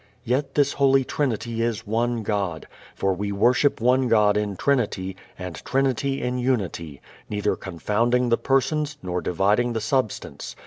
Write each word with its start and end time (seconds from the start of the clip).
Yet 0.23 0.55
this 0.55 0.73
holy 0.73 1.03
Trinity 1.03 1.61
is 1.61 1.85
One 1.85 2.23
God, 2.23 2.67
for 2.95 3.13
"we 3.13 3.31
worship 3.31 3.79
one 3.79 4.07
God 4.07 4.35
in 4.35 4.55
Trinity, 4.55 5.15
and 5.37 5.63
Trinity 5.63 6.23
in 6.23 6.39
Unity; 6.39 6.99
neither 7.29 7.55
confounding 7.55 8.29
the 8.29 8.37
Persons, 8.39 8.97
nor 9.03 9.21
dividing 9.21 9.73
the 9.73 9.79
Substance. 9.79 10.55